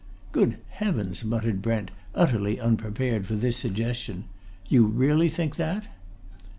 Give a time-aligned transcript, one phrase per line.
[0.31, 4.23] "Good heavens!" muttered Brent, utterly unprepared for this suggestion.
[4.67, 5.89] "You really think that?"